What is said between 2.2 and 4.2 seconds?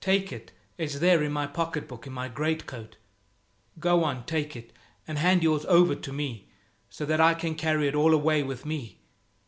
greatcoat. Go